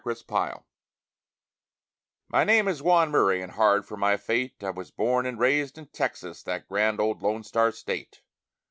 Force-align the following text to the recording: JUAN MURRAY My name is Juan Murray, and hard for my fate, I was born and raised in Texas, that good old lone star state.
JUAN 0.03 0.15
MURRAY 0.31 0.53
My 2.27 2.43
name 2.43 2.67
is 2.67 2.81
Juan 2.81 3.11
Murray, 3.11 3.39
and 3.43 3.51
hard 3.51 3.85
for 3.85 3.95
my 3.95 4.17
fate, 4.17 4.63
I 4.63 4.71
was 4.71 4.89
born 4.89 5.27
and 5.27 5.37
raised 5.37 5.77
in 5.77 5.89
Texas, 5.89 6.41
that 6.41 6.67
good 6.67 6.99
old 6.99 7.21
lone 7.21 7.43
star 7.43 7.71
state. 7.71 8.23